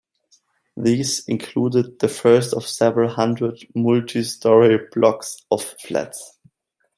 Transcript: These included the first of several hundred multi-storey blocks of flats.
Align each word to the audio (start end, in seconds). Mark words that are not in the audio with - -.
These 0.75 1.27
included 1.27 1.99
the 1.99 2.07
first 2.07 2.55
of 2.55 2.65
several 2.67 3.07
hundred 3.07 3.67
multi-storey 3.75 4.79
blocks 4.91 5.37
of 5.51 5.63
flats. 5.79 6.39